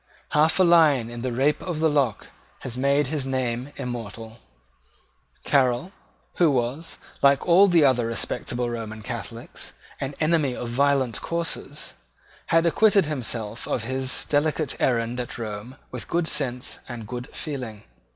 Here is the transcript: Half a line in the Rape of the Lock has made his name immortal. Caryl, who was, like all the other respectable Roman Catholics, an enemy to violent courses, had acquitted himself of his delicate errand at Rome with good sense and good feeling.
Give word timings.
Half 0.29 0.59
a 0.59 0.63
line 0.63 1.11
in 1.11 1.21
the 1.21 1.31
Rape 1.31 1.61
of 1.61 1.79
the 1.79 1.87
Lock 1.87 2.29
has 2.61 2.75
made 2.75 3.05
his 3.09 3.27
name 3.27 3.71
immortal. 3.75 4.39
Caryl, 5.45 5.91
who 6.37 6.49
was, 6.49 6.97
like 7.21 7.47
all 7.47 7.67
the 7.67 7.85
other 7.85 8.07
respectable 8.07 8.67
Roman 8.67 9.03
Catholics, 9.03 9.73
an 9.99 10.15
enemy 10.19 10.55
to 10.55 10.65
violent 10.65 11.21
courses, 11.21 11.93
had 12.47 12.65
acquitted 12.65 13.05
himself 13.05 13.67
of 13.67 13.83
his 13.83 14.25
delicate 14.25 14.75
errand 14.79 15.19
at 15.19 15.37
Rome 15.37 15.75
with 15.91 16.07
good 16.07 16.27
sense 16.27 16.79
and 16.89 17.07
good 17.07 17.27
feeling. 17.35 17.83